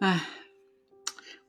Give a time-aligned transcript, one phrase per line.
[0.00, 0.28] 唉，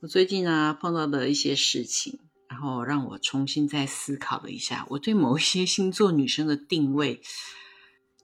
[0.02, 7.22] 我最近啊碰到的一些事情，然后让我重新再思考了一下，我对某一些星座女生的定位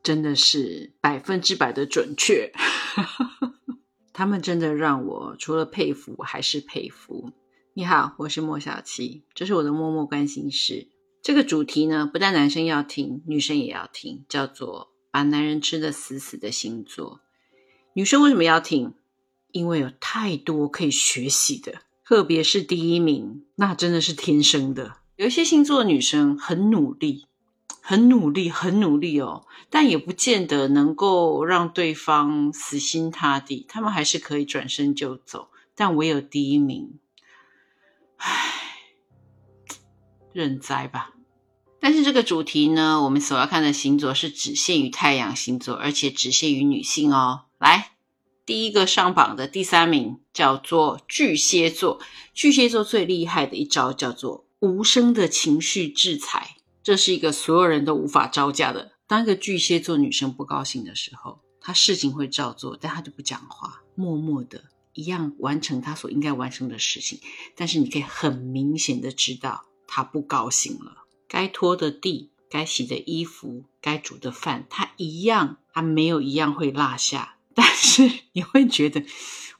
[0.03, 2.51] 真的是百分之百的准确。
[4.13, 7.31] 他们真的让我除了佩服还是佩服。
[7.73, 10.89] 你好，我是莫小七，这是我的默默关心事。
[11.23, 17.21] 这个主题呢，不但男生要听，女生也要听，叫做把男人吃的死死的星座。
[17.93, 18.93] 女生为什么要听？
[19.51, 24.97] 因为有太多可以学习的，特别是第一名，那真的是天生的。
[25.15, 27.25] 有一些星座的女生很努力，
[27.81, 35.49] 很努力，很努力哦，但也不见得能够让对方死心塌地，他们还是可以转身就走。
[35.75, 36.99] 但唯有第一名。
[38.17, 38.51] 唉，
[40.33, 41.13] 认栽吧。
[41.79, 47.45] 但是这个主题呢，我们所要看的星座是只限于太阳星座，而且只限于女性哦。
[47.57, 47.91] 来，
[48.49, 51.99] 第一个上榜的第三名叫做巨蟹座。
[52.33, 58.93] 巨蟹座最厉害的一招叫做无声的情绪制裁，这是一个所有人都无法招架的。
[59.05, 64.63] 当一个巨蟹座女生不高兴的时候，她事情会照做，但她就不讲话，默默的。
[64.93, 67.19] 一样完成她所应该完成的事情，
[67.55, 71.03] 但是你可以很明显的知道他不高兴了。
[71.27, 77.35] 该拖的地、该洗的衣服、该煮的饭，他一样，他没有一样会落下。
[77.61, 79.03] 但是你会觉得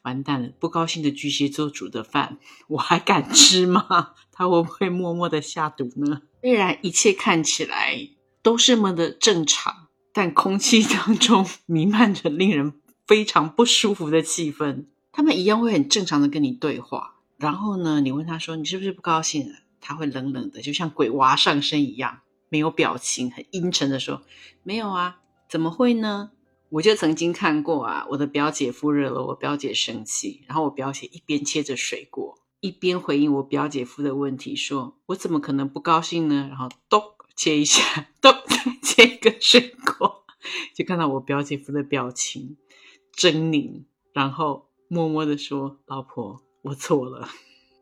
[0.03, 2.37] 完蛋了，不高兴的巨蟹座煮的饭，
[2.69, 4.13] 我还敢吃吗？
[4.31, 6.21] 他会不会默默的下毒呢？
[6.39, 8.07] 虽然一切看起来
[8.41, 12.73] 都是那么的正常，但空气当中 弥漫着令人
[13.05, 14.85] 非常不舒服的气氛。
[15.11, 19.55] 他们一样会很正常的跟你对话，然后呢，你问他说你是不是不高兴了？
[19.81, 24.21] 他会冷冷的，就像鬼娃上身一样，没有表情，很阴沉的说
[24.63, 26.31] 没有啊，怎么会呢？
[26.69, 36.47] 我就曾经看过啊，我的表姐夫惹了我表姐生气，然后我表姐一边切着水果，一边回应我表姐夫的问题，说我怎么可能不高兴呢？
[36.49, 37.01] 然后咚
[37.35, 38.33] 切一下，咚
[38.81, 40.23] 切一个水果，
[40.75, 42.57] 就看到我表姐夫的表情
[43.15, 44.67] 狰狞，然后。
[44.91, 47.29] 默默的说：“老婆，我错了。”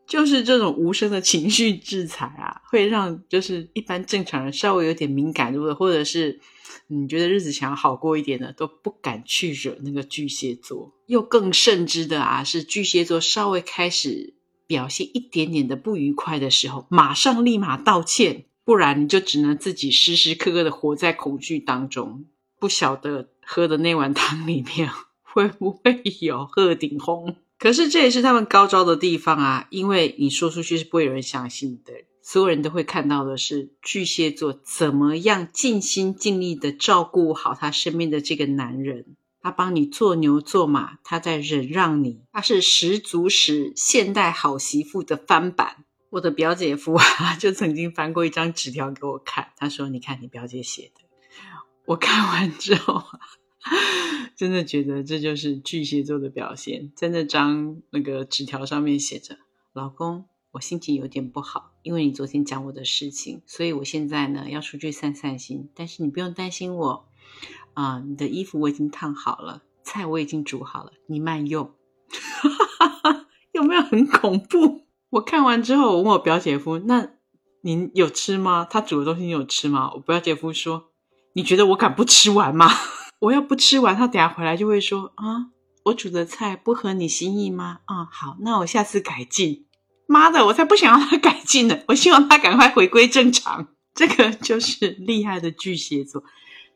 [0.08, 6.40] 就是这种无声的情绪制裁啊，会让就是一般正常人稍微有点敏感度的，或者是
[6.86, 10.94] 你觉得日子想要好过一点的，都不敢去惹那个巨蟹座。
[11.06, 14.34] 又更甚之的啊，是巨蟹座稍微开始
[14.66, 22.24] 表现一点点的不愉快的时候，马上立马道歉，不然你就只能自己时时刻刻的活在恐惧当中，
[22.58, 24.90] 不晓得喝的那碗汤里面。
[25.30, 27.36] 会不会有鹤顶红？
[27.58, 29.66] 可是这也是他们高招的地方啊！
[29.70, 31.92] 因为你说出去是不会有人相信的，
[32.22, 45.84] 所有人都会看到的是巨蟹座怎么样尽心尽力的照顾好他身边的这个男人，他帮你做牛做马，他在忍让你，他是十足十现代好媳妇的翻版。
[46.10, 51.02] 我的表姐夫啊， 就曾经翻过一张纸条给我看，他说：“你看你表姐写的。”
[51.86, 53.02] 我看完之后。
[54.36, 59.36] 真的觉得这就是巨蟹座的表现，在那张那个纸条上面写着
[59.74, 65.68] ：“老公，我心情有点不好，因为你昨天讲我的事情，所以我现在呢要出去散散心。
[65.74, 67.08] 但是你不用担心我
[67.74, 71.72] 啊，你的衣服我已经烫好了，菜我已经煮好了，你慢用。
[73.52, 74.86] 有没有很恐怖？
[75.10, 77.10] 我看完之后，我问我表姐夫：那
[77.62, 78.64] 您有吃吗？
[78.64, 79.90] 他煮的东西你有吃吗？
[79.94, 80.92] 我表姐夫说：
[81.32, 82.68] 你觉得我敢不吃完吗？
[83.20, 85.50] 我要不吃完，他等下回来就会说啊，
[85.84, 87.80] 我煮的菜不合你心意吗？
[87.86, 89.66] 啊，好，那我下次改进。
[90.06, 93.68] 妈的，我才不想要他改进呢，我希望他赶快回归正常。
[93.94, 96.22] 这个就是厉害的巨蟹座。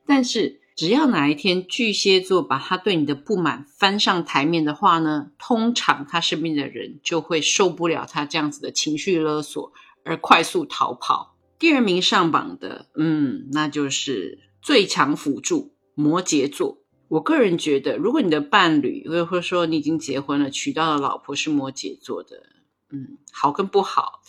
[0.05, 9.73] 但是只要哪一天巨蟹座把他对你的不满翻上台面的话呢，通常他身边的人就会受不了他这样子的情绪勒索，
[10.05, 11.37] 而快速逃跑。
[11.59, 15.72] 第二名上榜的，嗯，那就是最强辅助。
[15.95, 22.47] 摩羯座，我个人觉得，如果你的伴侣，或者说你已经结婚了，娶到的老婆是摩羯座的，
[22.91, 24.23] 嗯，好跟不好，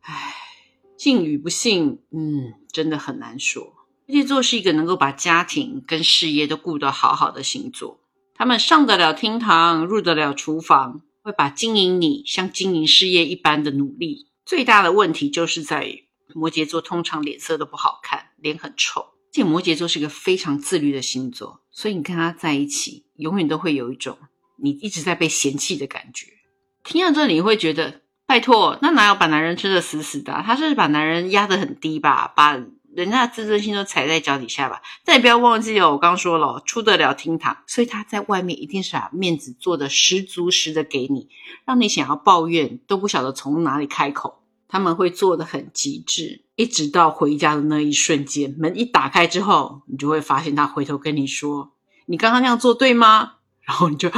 [0.00, 0.34] 唉，
[0.96, 3.74] 幸与不幸，嗯，真的很难说。
[4.06, 8.00] 摩羯座是一个能够把家庭跟事业都顾得好好的星座，
[8.34, 14.28] 他们上得了厅堂，入得了厨房，会把经营你像经营事业一般的努力。
[14.44, 19.06] 最大的问题就是在于摩羯座通常脸色都不好看，脸很臭。
[19.36, 24.16] 且摩羯座是一个非常自律的星座，所以你跟他在一起，永远都会有一种
[24.56, 26.28] 你一直在被嫌弃的感觉。
[26.82, 30.42] 听到这里，你会觉得，拜托，那哪有把男人吃的死死的？
[30.46, 32.52] 他是把男人压得很低吧，把
[32.94, 34.80] 人家的自尊心都踩在脚底下吧。
[35.04, 41.28] 但你不要忘记哦，我刚说了，出得了厅堂，所以他在外面一定是把面子做的十足十的给你，
[41.66, 44.42] 让你想要抱怨都不晓得从哪里开口。
[44.68, 51.72] 他们会做的很极致，一直到回家的那一瞬间，门一打开之后，你就会发现他回头跟你说
[52.06, 53.34] ：“你刚刚那样做对吗？”
[53.66, 54.10] 然后你就，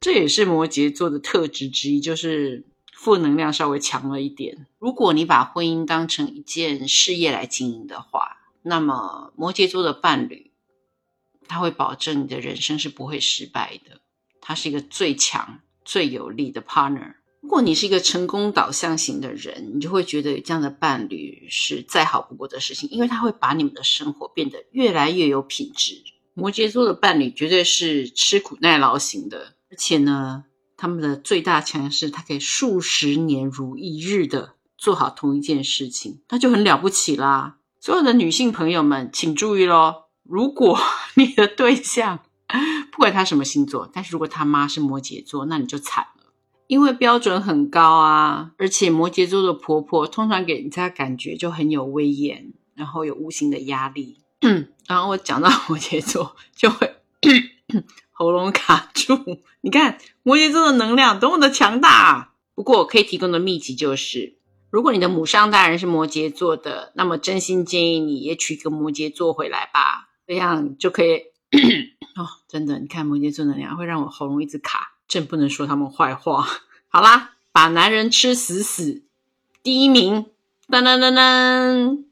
[0.00, 4.66] 这也是摩羯座的特质之一，就是负能量稍微强了一点。
[4.78, 10.52] 如果你把婚姻当成一件事业来经营的话，那么摩羯座的伴侣，
[11.48, 14.00] 他会保证你的人生是不会失败的。
[14.40, 17.14] 他是一个最强、最有力的 partner。
[17.46, 26.02] 如果你是一个成功导向型的人，你就会觉得这样的伴侣是再好不过的事情，因为他会把你们的生活变得越来越有品质。
[26.34, 30.42] 摩羯座的伴侣绝对是吃苦耐劳型的，而且呢，
[30.76, 37.58] 他们的最大强势，他可以数十年如一日的做好同一件事情，那就很了不起啦。
[37.80, 40.76] 所有的女性朋友们，请注意喽，如果
[41.14, 42.18] 你的对象
[42.90, 46.08] 不管他什么星座，但是如果他妈是摩羯座，那你就惨。
[46.66, 54.18] 因为标准很高啊，而且摩羯座的婆婆通常给人家感觉就很有威严，然后有无形的压力。
[54.86, 56.96] 然后我讲到摩羯座，就会
[58.12, 59.18] 喉咙卡住。
[59.60, 62.34] 你看摩羯座的能量多么的强大！
[62.54, 64.38] 不过我可以提供的秘籍就是，
[64.70, 71.22] 如果你的母上大人是摩羯座的，那么真心建议你也娶个摩羯座回来吧，这样就可以。
[72.16, 74.95] 哦，真的，你看摩羯座能量会让我喉咙一直卡。
[75.08, 76.46] 真不能说他们坏话。
[76.88, 79.04] 好啦，把男人吃死死，
[79.62, 80.26] 第一名，
[80.68, 82.04] 噔噔噔噔。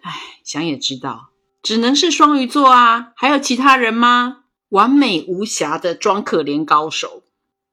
[0.00, 0.12] 哎，
[0.44, 1.30] 想也知道，
[1.62, 3.12] 只能是双鱼座啊。
[3.16, 4.44] 还有其他人吗？
[4.70, 7.22] 完美无瑕的装可怜高手，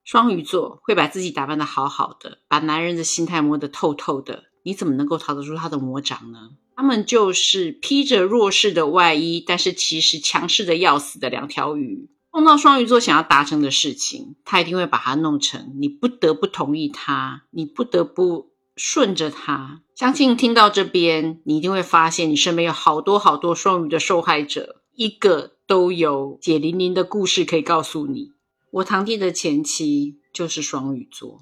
[0.04, 4.44] 双鱼座会把自己打扮的好好的，把男人的心态摸得透透的。
[4.62, 6.50] 你怎么能够逃得出他的魔掌呢？
[6.76, 12.08] 他们就是披着弱势的外衣，但是其实强势的要死的两条鱼。
[12.32, 19.82] 碰到双鱼座想要达成的事情，他一定会把它弄成你不得不同意他，你不得不顺着他。
[19.94, 28.32] 相信听到这边，你一定会发现你身边有好多好多双鱼的受害者，一个都有血淋淋的故事可以告诉你。
[28.70, 31.38] 我堂弟的前妻就是双鱼座，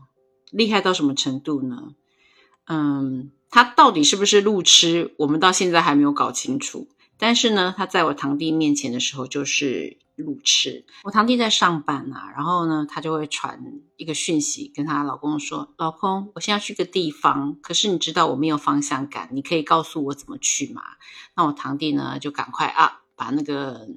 [0.51, 1.95] 厉害到什么程度呢？
[2.67, 6.89] 嗯，他到底是不是路痴，我们到现在还没有搞清楚。
[7.17, 9.99] 但是呢，他在我堂弟面前的时候，就是。
[10.21, 13.61] 路痴，我堂弟在上班啊，然后呢，他就会传
[13.97, 20.83] 一个讯息跟他老公说：“老公，我现在去个地方，可是你知道我没有方向感，你可以告诉我怎么去吗？”
[21.35, 23.89] 那我堂弟呢，就赶快啊，把那个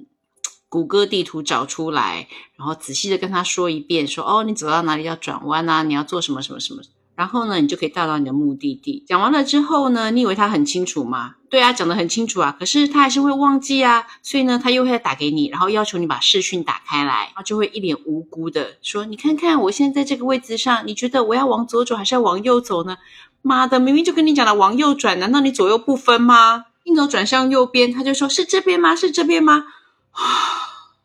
[0.68, 5.82] 谷歌地图找出来，然后仔细的跟他说一遍，说：“哦，你走到哪里要转弯啊？
[5.82, 6.82] 你要做什么什么什么。”
[7.16, 9.04] 然后呢，你就可以到达你的目的地。
[9.06, 11.36] 讲完了之后呢，你以为他很清楚吗？
[11.48, 12.56] 对啊，讲得很清楚啊。
[12.58, 22.96] 可是他还是会忘记啊，所以呢，他又会打给你，然后要求你把视讯打开来，然后就会一脸无辜的说：“你看看，我现在在这个位置上，你觉得我要往左走还是要往右走呢？”
[23.42, 26.64] 妈的，明明就跟你讲了往右转，难道你左右不分吗？
[26.84, 28.96] 硬走转向右边，他就说是这边吗？
[28.96, 29.66] 是这边吗？
[30.12, 30.63] 啊！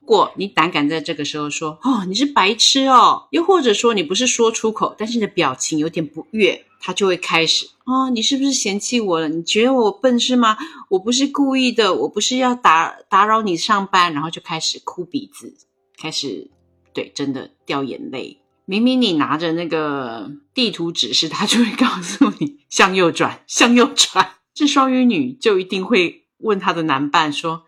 [0.10, 9.30] 如果你胆敢在这个时候说“哦，你是白痴哦”，又或者说你不是说出口，但是你的表情有点不悦，他就会开始“哦，你是不是嫌弃我了？
[9.30, 10.58] 你觉得我笨是吗？
[10.90, 15.54] 我不是故意的，我不是要打打扰你上班。”然后就开始哭鼻子，
[16.02, 16.50] 开始
[16.92, 18.40] 对真的掉眼泪。
[18.66, 24.38] 明明你拿着那个地图指示，他就会告诉你向右转，向右转。
[24.56, 27.66] 这双鱼女就一定会问她的男伴说。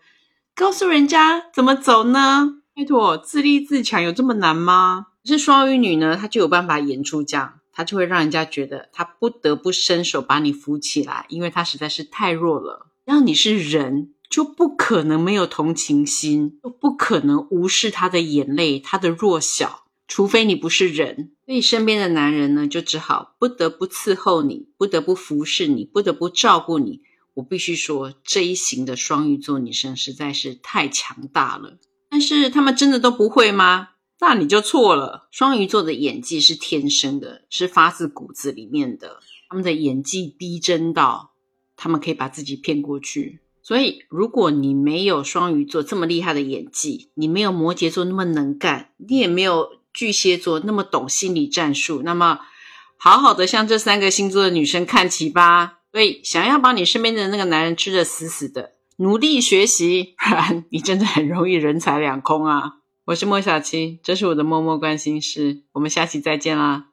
[0.54, 2.58] 告诉人家怎么走呢？
[2.76, 5.06] 拜托，自立自强有这么难吗？
[5.24, 12.88] 是双鱼女呢，她就有办法演出这样，她就会让人家觉得她不得不伸手把你扶起来，因为她实在是太弱了。
[13.06, 21.32] 让你是人，就不可能没有同情心，就不可能无视她的眼泪、她的弱小，除非你不是人。
[21.46, 27.00] 所以身边的男人呢，就只好不得不伺候你，不得不服侍你，不得不照顾你。
[27.34, 31.78] 我必须说，这一型的双鱼座女生实在是太强大了。
[32.10, 33.88] 但是他们真的都不会吗？
[34.20, 35.28] 那你就错了。
[35.32, 39.20] 双鱼座的演技是天生的，是发自骨子里面的。
[39.48, 41.32] 他们的演技逼真到，
[41.76, 43.40] 他们可以把自己骗过去。
[43.62, 52.40] 所以，如果你没有双鱼座这么厉害的演技，你没有摩羯座那么能干，你也没有巨蟹座那么懂心理战术，那么
[52.96, 55.80] 好好的向这三个星座的女生看齐吧。
[55.92, 62.76] 所以，想要把你身边的那个男人吃得死死的，努力学习，不 然你真的很容易人财两空啊！
[63.04, 66.91] 我是莫小七，这是我的默默关心事，我们下期再见啦。